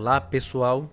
Olá, 0.00 0.20
pessoal. 0.20 0.88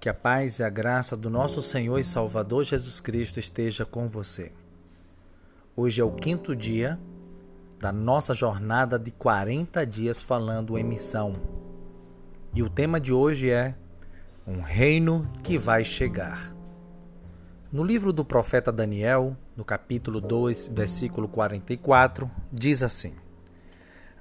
Que 0.00 0.08
a 0.08 0.14
paz 0.14 0.58
e 0.58 0.64
a 0.64 0.70
graça 0.70 1.14
do 1.14 1.28
nosso 1.28 1.60
Senhor 1.60 1.98
e 1.98 2.02
Salvador 2.02 2.64
Jesus 2.64 2.98
Cristo 2.98 3.38
esteja 3.38 3.84
com 3.84 4.08
você. 4.08 4.50
Hoje 5.76 6.00
é 6.00 6.04
o 6.04 6.10
quinto 6.10 6.56
dia 6.56 6.98
da 7.78 7.92
nossa 7.92 8.32
jornada 8.32 8.98
de 8.98 9.10
40 9.10 9.84
dias 9.84 10.22
falando 10.22 10.78
em 10.78 10.82
missão. 10.82 11.36
E 12.54 12.62
o 12.62 12.70
tema 12.70 12.98
de 12.98 13.12
hoje 13.12 13.50
é 13.50 13.74
Um 14.46 14.62
reino 14.62 15.30
que 15.42 15.58
vai 15.58 15.84
chegar. 15.84 16.56
No 17.70 17.84
livro 17.84 18.10
do 18.10 18.24
profeta 18.24 18.72
Daniel, 18.72 19.36
no 19.54 19.66
capítulo 19.66 20.18
2, 20.18 20.68
versículo 20.68 21.28
44, 21.28 22.30
diz 22.50 22.82
assim: 22.82 23.16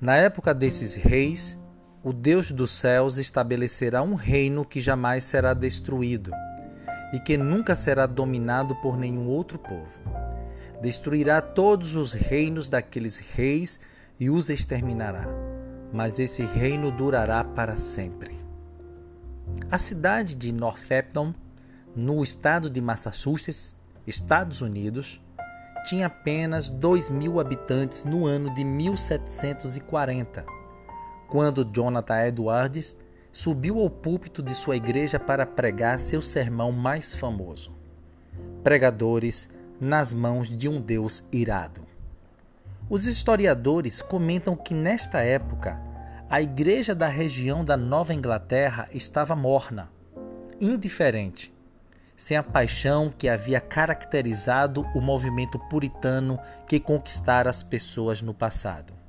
Na 0.02 0.17
época 0.17 0.54
desses 0.54 0.94
reis, 0.94 1.58
o 2.03 2.12
Deus 2.12 2.52
dos 2.52 2.73
céus 2.73 3.17
estabelecerá 3.17 4.03
um 4.03 4.13
reino 4.13 4.66
que 4.66 4.81
jamais 4.81 5.23
será 5.23 5.53
destruído 5.53 6.31
e 7.13 7.20
que 7.20 7.38
nunca 7.38 7.76
será 7.76 8.05
dominado 8.05 8.76
por 8.81 8.98
nenhum 8.98 9.29
outro 9.29 9.57
povo. 9.57 10.02
Destruirá 10.81 11.41
todos 11.41 11.95
os 11.95 12.12
reinos 12.12 12.67
daqueles 12.67 13.17
reis 13.17 13.79
e 14.20 14.29
os 14.29 14.49
exterminará, 14.49 15.26
mas 15.93 16.20
esse 16.20 16.43
reino 16.43 16.91
durará 16.91 17.41
para 17.41 17.77
sempre. 17.77 18.38
A 19.71 19.77
cidade 19.77 20.35
de 20.35 20.51
Northampton, 20.51 21.34
no 21.95 22.21
estado 22.21 22.70
de 22.70 22.81
Massachusetts, 22.81 23.77
Estados 24.05 24.62
Unidos, 24.62 25.21
tinha 25.85 26.07
apenas 26.07 26.70
2 26.70 27.09
mil 27.09 27.40
habitantes 27.40 28.04
no 28.04 28.26
ano 28.26 28.54
de 28.54 28.65
1740 28.65 30.62
quando 31.34 31.66
Jonathan 31.66 32.27
Edwards 32.27 32.96
subiu 33.32 33.80
ao 33.80 33.90
púlpito 33.90 34.40
de 34.44 34.54
sua 34.54 34.76
igreja 34.76 35.20
para 35.20 35.48
pregar 35.48 35.99
seu 35.99 36.21
sermão 36.21 36.71
mais 36.71 37.16
famoso: 37.16 37.71
Pregadores 38.63 39.49
nas 39.82 40.13
mãos 40.13 40.55
de 40.55 40.70
um 40.70 40.80
Deus 40.80 41.27
irado. 41.32 41.82
Os 42.88 43.05
historiadores 43.05 43.99
comentam 43.99 44.55
que 44.55 44.76
nesta 44.76 45.22
época 45.22 45.82
a 46.30 46.40
igreja 46.40 46.94
da 46.94 47.07
região 47.07 47.66
da 47.66 47.76
Nova 47.76 48.13
Inglaterra 48.13 48.88
estava 48.94 49.35
morna, 49.35 49.90
indiferente, 50.62 51.52
sem 52.16 52.38
a 52.38 52.44
paixão 52.44 53.12
que 53.12 53.27
havia 53.27 53.60
caracterizado 53.60 54.85
o 54.94 55.02
movimento 55.02 55.57
puritano 55.68 56.38
que 56.68 56.79
conquistara 56.79 57.50
as 57.50 57.63
pessoas 57.63 58.22
no 58.22 58.35
passado. 58.35 59.02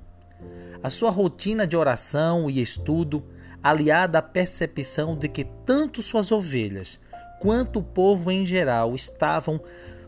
A 0.83 0.91
sua 0.91 1.11
rotina 1.11 1.67
de 1.67 1.77
oração 1.77 2.51
e 2.51 2.61
estudo, 2.61 3.25
aliada 3.63 4.19
à 4.19 4.23
percepção 4.23 5.17
de 5.17 5.29
que 5.29 5.45
tanto 5.65 6.03
suas 6.03 6.31
ovelhas 6.31 7.01
quanto 7.41 7.79
o 7.79 7.83
povo 7.83 8.31
em 8.31 8.45
geral 8.45 8.95
estavam 8.95 9.61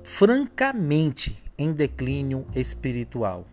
francamente 0.02 1.42
em 1.58 1.72
declínio 1.72 2.46
espiritual, 2.54 3.46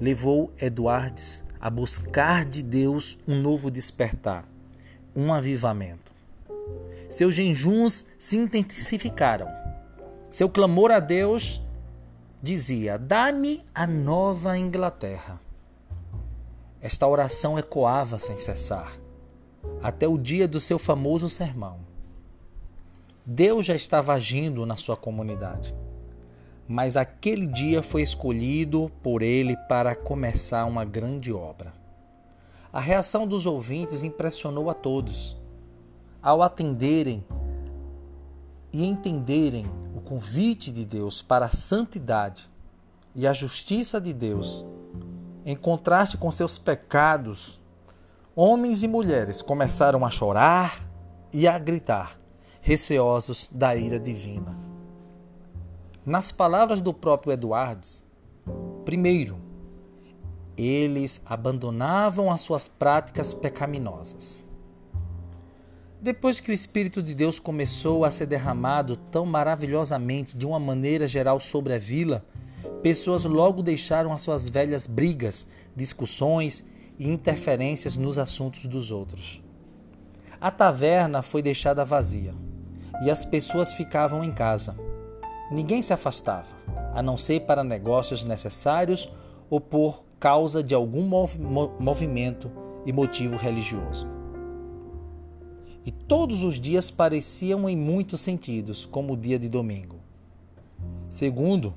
levou 0.00 0.52
Eduardes 0.60 1.42
a 1.60 1.70
buscar 1.70 2.44
de 2.44 2.62
Deus 2.62 3.18
um 3.26 3.40
novo 3.40 3.70
despertar, 3.70 4.48
um 5.14 5.32
avivamento. 5.32 6.12
Seus 7.08 7.34
jejuns 7.34 8.06
se 8.18 8.36
intensificaram. 8.36 9.48
Seu 10.30 10.48
clamor 10.48 10.90
a 10.90 11.00
Deus 11.00 11.62
dizia: 12.46 12.96
Dá-me 12.96 13.64
a 13.74 13.86
nova 13.86 14.56
Inglaterra. 14.56 15.40
Esta 16.80 17.06
oração 17.06 17.58
ecoava 17.58 18.20
sem 18.20 18.38
cessar, 18.38 18.92
até 19.82 20.06
o 20.06 20.16
dia 20.16 20.46
do 20.46 20.60
seu 20.60 20.78
famoso 20.78 21.28
sermão. 21.28 21.80
Deus 23.24 23.66
já 23.66 23.74
estava 23.74 24.12
agindo 24.12 24.64
na 24.64 24.76
sua 24.76 24.96
comunidade, 24.96 25.74
mas 26.68 26.96
aquele 26.96 27.48
dia 27.48 27.82
foi 27.82 28.02
escolhido 28.02 28.92
por 29.02 29.20
ele 29.20 29.56
para 29.68 29.96
começar 29.96 30.64
uma 30.66 30.84
grande 30.84 31.32
obra. 31.32 31.74
A 32.72 32.78
reação 32.78 33.26
dos 33.26 33.44
ouvintes 33.44 34.04
impressionou 34.04 34.70
a 34.70 34.74
todos. 34.74 35.36
Ao 36.22 36.42
atenderem 36.42 37.24
e 38.72 38.84
entenderem 38.86 39.66
convite 40.06 40.70
de 40.70 40.84
Deus 40.84 41.20
para 41.20 41.46
a 41.46 41.50
santidade 41.50 42.48
e 43.14 43.26
a 43.26 43.32
justiça 43.32 44.00
de 44.00 44.12
Deus, 44.12 44.64
em 45.44 45.56
contraste 45.56 46.16
com 46.16 46.30
seus 46.30 46.58
pecados, 46.58 47.60
homens 48.34 48.84
e 48.84 48.88
mulheres 48.88 49.42
começaram 49.42 50.06
a 50.06 50.10
chorar 50.10 50.88
e 51.32 51.48
a 51.48 51.58
gritar, 51.58 52.16
receosos 52.60 53.50
da 53.52 53.74
ira 53.74 53.98
divina. 53.98 54.56
Nas 56.04 56.30
palavras 56.30 56.80
do 56.80 56.94
próprio 56.94 57.32
Eduardes, 57.32 58.04
primeiro, 58.84 59.38
eles 60.56 61.20
abandonavam 61.26 62.30
as 62.30 62.42
suas 62.42 62.68
práticas 62.68 63.34
pecaminosas. 63.34 64.44
Depois 66.06 66.38
que 66.38 66.52
o 66.52 66.54
Espírito 66.54 67.02
de 67.02 67.16
Deus 67.16 67.40
começou 67.40 68.04
a 68.04 68.12
ser 68.12 68.26
derramado 68.26 68.96
tão 68.96 69.26
maravilhosamente 69.26 70.38
de 70.38 70.46
uma 70.46 70.60
maneira 70.60 71.08
geral 71.08 71.40
sobre 71.40 71.74
a 71.74 71.78
vila, 71.78 72.24
Pessoas 72.80 73.24
logo 73.24 73.60
deixaram 73.60 74.12
as 74.12 74.22
suas 74.22 74.46
velhas 74.46 74.86
brigas, 74.86 75.48
discussões 75.74 76.64
e 76.96 77.10
interferências 77.10 77.96
nos 77.96 78.18
assuntos 78.18 78.66
dos 78.66 78.92
outros. 78.92 79.42
A 80.40 80.48
taverna 80.48 81.22
foi 81.22 81.42
deixada 81.42 81.84
vazia 81.84 82.32
e 83.02 83.10
as 83.10 83.24
pessoas 83.24 83.72
ficavam 83.72 84.22
em 84.22 84.30
casa. 84.30 84.76
Ninguém 85.50 85.82
se 85.82 85.92
afastava, 85.92 86.54
a 86.94 87.02
não 87.02 87.18
ser 87.18 87.40
para 87.40 87.64
negócios 87.64 88.22
necessários 88.22 89.10
ou 89.50 89.60
por 89.60 90.04
causa 90.20 90.62
de 90.62 90.72
algum 90.72 91.02
mov 91.02 91.36
movimento 91.80 92.48
e 92.86 92.92
motivo 92.92 93.36
religioso. 93.36 94.15
E 95.86 95.92
todos 95.92 96.42
os 96.42 96.60
dias 96.60 96.90
pareciam 96.90 97.68
em 97.68 97.76
muitos 97.76 98.20
sentidos 98.20 98.84
como 98.84 99.12
o 99.12 99.16
dia 99.16 99.38
de 99.38 99.48
domingo. 99.48 100.00
Segundo, 101.08 101.74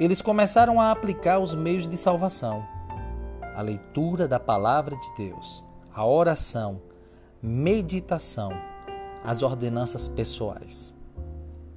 eles 0.00 0.22
começaram 0.22 0.80
a 0.80 0.90
aplicar 0.90 1.38
os 1.38 1.54
meios 1.54 1.86
de 1.86 1.98
salvação, 1.98 2.66
a 3.54 3.60
leitura 3.60 4.26
da 4.26 4.40
palavra 4.40 4.96
de 4.96 5.14
Deus, 5.14 5.62
a 5.94 6.06
oração, 6.06 6.80
meditação, 7.42 8.50
as 9.22 9.42
ordenanças 9.42 10.08
pessoais. 10.08 10.94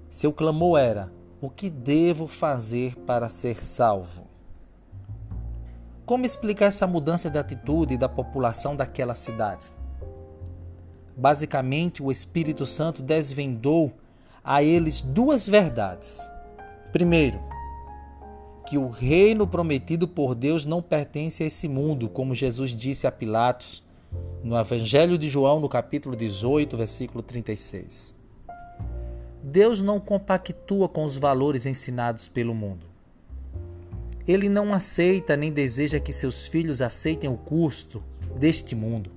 Seu 0.10 0.32
clamor 0.32 0.80
era: 0.80 1.12
o 1.42 1.50
que 1.50 1.70
devo 1.70 2.28
fazer 2.28 2.96
para 3.00 3.28
ser 3.28 3.66
salvo? 3.66 4.26
Como 6.06 6.26
explicar 6.26 6.68
essa 6.68 6.88
mudança 6.88 7.30
de 7.30 7.38
atitude 7.38 7.98
da 7.98 8.08
população 8.08 8.74
daquela 8.74 9.16
cidade? 9.16 9.66
Basicamente, 11.16 12.02
o 12.02 12.12
Espírito 12.12 12.66
Santo 12.66 13.02
desvendou 13.02 13.94
a 14.44 14.64
eles 14.64 15.02
duas 15.02 15.48
verdades. 15.48 16.20
Primeiro, 16.92 17.40
que 18.68 18.78
o 18.78 18.88
reino 18.88 19.46
prometido 19.46 20.08
por 20.08 20.34
Deus 20.34 20.66
não 20.66 20.82
pertence 20.82 21.44
a 21.44 21.46
esse 21.46 21.68
mundo, 21.68 22.08
como 22.08 22.34
Jesus 22.34 22.72
disse 22.72 23.06
a 23.06 23.12
Pilatos 23.12 23.84
no 24.44 24.58
Evangelho 24.58 25.18
de 25.18 25.30
João, 25.30 25.60
no 25.60 25.70
capítulo 25.70 26.16
18, 26.16 26.76
versículo 26.78 27.22
36. 27.22 28.16
Deus 29.44 29.82
não 29.82 30.00
compactua 30.00 30.88
com 30.88 31.04
os 31.04 31.18
valores 31.18 31.66
ensinados 31.66 32.28
pelo 32.28 32.54
mundo. 32.54 32.86
Ele 34.28 34.50
não 34.50 34.74
aceita 34.74 35.36
nem 35.36 35.52
deseja 35.52 36.00
que 36.00 36.14
seus 36.14 36.48
filhos 36.48 36.80
aceitem 36.80 37.30
o 37.30 37.38
custo 37.38 38.04
deste 38.38 38.76
mundo, 38.76 39.12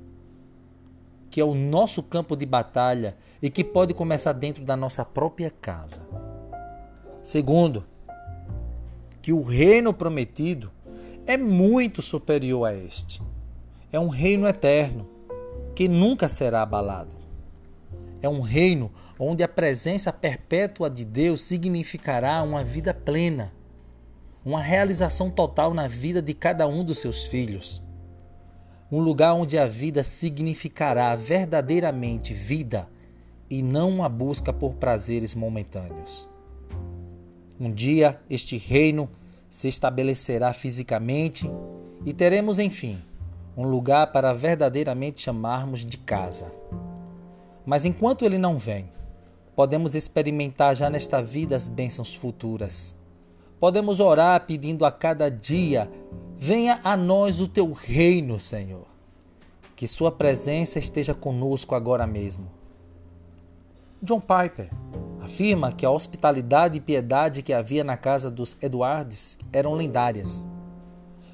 que 1.34 1.40
é 1.40 1.44
o 1.44 1.52
nosso 1.52 2.00
campo 2.00 2.36
de 2.36 2.46
batalha 2.46 3.16
e 3.42 3.50
que 3.50 3.64
pode 3.64 3.92
começar 3.92 4.32
dentro 4.32 4.64
da 4.64 4.76
nossa 4.76 5.04
própria 5.04 5.50
casa. 5.50 6.00
Segundo, 7.24 7.84
que 9.20 9.32
o 9.32 9.42
reino 9.42 9.92
prometido 9.92 10.70
é 11.26 11.36
muito 11.36 12.00
superior 12.00 12.66
a 12.66 12.72
este. 12.72 13.20
É 13.90 13.98
um 13.98 14.06
reino 14.06 14.46
eterno 14.46 15.08
que 15.74 15.88
nunca 15.88 16.28
será 16.28 16.62
abalado. 16.62 17.16
É 18.22 18.28
um 18.28 18.40
reino 18.40 18.92
onde 19.18 19.42
a 19.42 19.48
presença 19.48 20.12
perpétua 20.12 20.88
de 20.88 21.04
Deus 21.04 21.40
significará 21.40 22.44
uma 22.44 22.62
vida 22.62 22.94
plena, 22.94 23.52
uma 24.44 24.62
realização 24.62 25.32
total 25.32 25.74
na 25.74 25.88
vida 25.88 26.22
de 26.22 26.32
cada 26.32 26.68
um 26.68 26.84
dos 26.84 27.00
seus 27.00 27.24
filhos. 27.24 27.82
Um 28.92 29.00
lugar 29.00 29.34
onde 29.34 29.58
a 29.58 29.66
vida 29.66 30.02
significará 30.02 31.14
verdadeiramente 31.16 32.32
vida 32.32 32.88
e 33.48 33.62
não 33.62 33.88
uma 33.88 34.08
busca 34.08 34.52
por 34.52 34.74
prazeres 34.74 35.34
momentâneos. 35.34 36.28
Um 37.58 37.70
dia 37.70 38.20
este 38.28 38.56
reino 38.56 39.08
se 39.48 39.68
estabelecerá 39.68 40.52
fisicamente 40.52 41.48
e 42.04 42.12
teremos, 42.12 42.58
enfim, 42.58 43.00
um 43.56 43.64
lugar 43.64 44.12
para 44.12 44.32
verdadeiramente 44.32 45.22
chamarmos 45.22 45.86
de 45.86 45.96
casa. 45.96 46.52
Mas 47.64 47.84
enquanto 47.84 48.24
ele 48.24 48.36
não 48.36 48.58
vem, 48.58 48.90
podemos 49.54 49.94
experimentar 49.94 50.74
já 50.74 50.90
nesta 50.90 51.22
vida 51.22 51.56
as 51.56 51.68
bênçãos 51.68 52.14
futuras. 52.14 52.98
Podemos 53.60 54.00
orar 54.00 54.44
pedindo 54.44 54.84
a 54.84 54.92
cada 54.92 55.30
dia: 55.30 55.88
venha 56.44 56.78
a 56.84 56.94
nós 56.94 57.40
o 57.40 57.48
teu 57.48 57.72
reino, 57.72 58.38
Senhor. 58.38 58.84
Que 59.74 59.88
Sua 59.88 60.12
presença 60.12 60.78
esteja 60.78 61.14
conosco 61.14 61.74
agora 61.74 62.06
mesmo. 62.06 62.50
John 64.02 64.20
Piper 64.20 64.68
afirma 65.22 65.72
que 65.72 65.86
a 65.86 65.90
hospitalidade 65.90 66.76
e 66.76 66.82
piedade 66.82 67.40
que 67.40 67.54
havia 67.54 67.82
na 67.82 67.96
casa 67.96 68.30
dos 68.30 68.58
Edwards 68.60 69.38
eram 69.54 69.72
lendárias. 69.72 70.46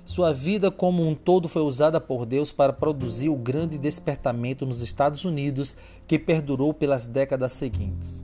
Sua 0.04 0.32
vida 0.32 0.70
como 0.70 1.04
um 1.04 1.16
todo 1.16 1.48
foi 1.48 1.62
usada 1.62 2.00
por 2.00 2.24
Deus 2.24 2.52
para 2.52 2.72
produzir 2.72 3.30
o 3.30 3.36
grande 3.36 3.78
despertamento 3.78 4.64
nos 4.64 4.80
Estados 4.80 5.24
Unidos 5.24 5.74
que 6.06 6.20
perdurou 6.20 6.72
pelas 6.72 7.08
décadas 7.08 7.54
seguintes. 7.54 8.22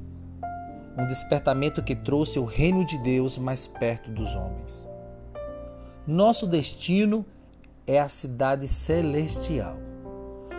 Um 0.97 1.05
despertamento 1.09 1.83
que 1.83 1.97
trouxe 1.97 2.39
o 2.39 2.45
reino 2.45 2.87
de 2.87 2.97
Deus 2.99 3.39
mais 3.39 3.67
perto 3.67 4.09
dos 4.09 4.37
homens. 4.37 4.96
Nosso 6.07 6.47
destino 6.47 7.27
é 7.85 7.99
a 7.99 8.07
cidade 8.07 8.69
celestial, 8.69 9.77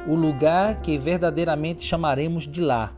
o 0.06 0.14
lugar 0.14 0.82
que 0.82 0.98
verdadeiramente 0.98 1.86
chamaremos 1.86 2.44
de 2.44 2.60
lá, 2.60 2.94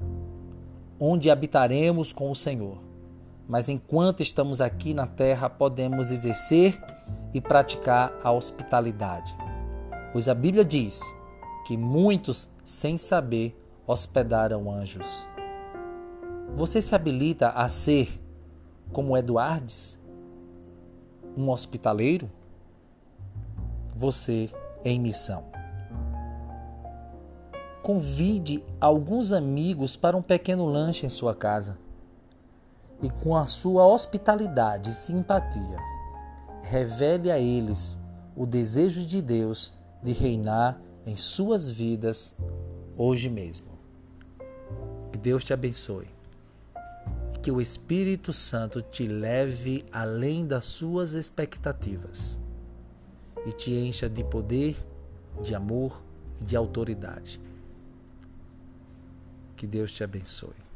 onde 0.99 1.29
habitaremos 1.29 2.11
com 2.11 2.31
o 2.31 2.35
Senhor. 2.35 2.81
Mas 3.47 3.69
enquanto 3.69 4.23
estamos 4.23 4.61
aqui 4.61 4.95
na 4.95 5.05
terra, 5.05 5.47
podemos 5.47 6.09
exercer 6.09 6.81
e 7.35 7.39
praticar 7.39 8.17
a 8.23 8.31
hospitalidade. 8.31 9.37
Pois 10.11 10.27
a 10.27 10.33
Bíblia 10.33 10.65
diz 10.65 11.01
que 11.67 11.77
muitos, 11.77 12.49
sem 12.65 12.97
saber, 12.97 13.55
hospedaram 13.85 14.71
anjos. 14.71 15.27
Você 16.55 16.81
se 16.81 16.95
habilita 16.95 17.49
a 17.49 17.69
ser 17.69 18.19
como 18.91 19.15
Eduardes, 19.15 19.99
um 21.37 21.47
hospitaleiro? 21.51 22.38
Você 23.99 24.49
em 24.85 24.97
missão. 24.97 25.43
Convide 27.83 28.63
alguns 28.79 29.33
amigos 29.33 29.97
para 29.97 30.15
um 30.15 30.21
pequeno 30.21 30.65
lanche 30.65 31.05
em 31.05 31.09
sua 31.09 31.35
casa. 31.35 31.77
E 33.03 33.09
com 33.09 33.35
a 33.35 33.45
sua 33.45 33.85
hospitalidade 33.85 34.91
e 34.91 34.93
simpatia, 34.93 35.77
revele 36.61 37.29
a 37.29 37.37
eles 37.37 37.99
o 38.37 38.45
desejo 38.45 39.05
de 39.05 39.21
Deus 39.21 39.73
de 40.01 40.13
reinar 40.13 40.79
em 41.05 41.17
suas 41.17 41.69
vidas 41.69 42.37
hoje 42.95 43.29
mesmo. 43.29 43.67
Que 45.11 45.17
Deus 45.17 45.43
te 45.43 45.51
abençoe. 45.51 46.07
E 47.35 47.39
que 47.39 47.51
o 47.51 47.59
Espírito 47.59 48.31
Santo 48.31 48.81
te 48.81 49.05
leve 49.05 49.85
além 49.91 50.47
das 50.47 50.63
suas 50.63 51.15
expectativas 51.15 52.39
e 53.45 53.51
te 53.51 53.73
encha 53.73 54.09
de 54.09 54.23
poder, 54.23 54.75
de 55.41 55.55
amor 55.55 56.01
e 56.39 56.43
de 56.43 56.55
autoridade. 56.55 57.39
Que 59.55 59.67
Deus 59.67 59.91
te 59.91 60.03
abençoe. 60.03 60.68